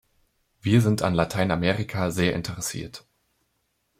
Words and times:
Wir 0.61 0.81
sind 0.81 1.03
an 1.03 1.13
Lateinamerika 1.13 2.09
sehr 2.09 2.33
interessiert. 2.33 3.05